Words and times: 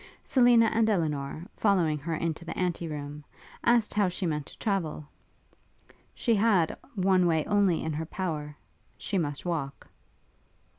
Selina 0.25 0.65
and 0.73 0.89
Elinor, 0.89 1.45
following 1.55 1.99
her 1.99 2.15
into 2.15 2.43
the 2.43 2.57
ante 2.57 2.87
room, 2.87 3.23
asked 3.63 3.93
how 3.93 4.07
she 4.07 4.25
meant 4.25 4.47
to 4.47 4.57
travel? 4.57 5.05
She 6.15 6.33
had 6.33 6.75
one 6.95 7.27
way 7.27 7.45
only 7.45 7.83
in 7.83 7.93
her 7.93 8.07
power; 8.07 8.55
she 8.97 9.19
must 9.19 9.45
walk. 9.45 9.87